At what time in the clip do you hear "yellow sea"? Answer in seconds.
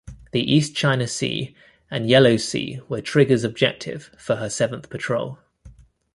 2.09-2.79